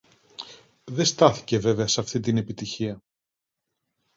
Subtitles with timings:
[0.83, 3.01] Δε στάθηκε βέβαια σ' αυτή την επιτυχία